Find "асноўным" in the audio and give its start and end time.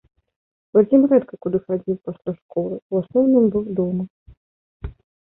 3.01-3.45